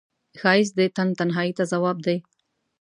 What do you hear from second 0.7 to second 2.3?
د تن تنهایی ته ځواب دی